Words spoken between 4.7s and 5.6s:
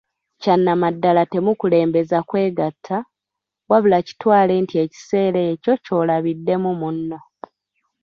ekiseera